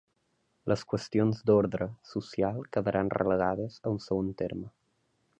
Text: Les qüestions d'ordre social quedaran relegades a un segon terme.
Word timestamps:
Les 0.71 0.83
qüestions 0.93 1.41
d'ordre 1.49 1.87
social 2.11 2.57
quedaran 2.77 3.11
relegades 3.17 3.77
a 3.83 3.93
un 3.97 4.01
segon 4.07 4.33
terme. 4.41 4.71